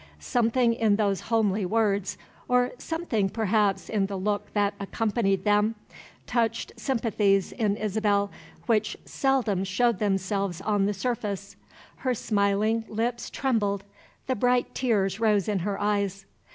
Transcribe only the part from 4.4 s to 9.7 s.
that accompanied them, touched sympathies in Isabel which seldom